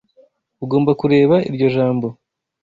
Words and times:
Ugomba 0.63 0.91
kureba 1.01 1.35
iryo 1.49 1.67
jambo. 1.75 2.07